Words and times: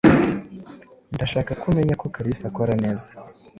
Ndashaka 1.15 1.51
ko 1.59 1.65
umenya 1.71 1.93
ko 2.01 2.05
Kalisa 2.15 2.43
akora 2.49 2.73
neza. 2.83 3.07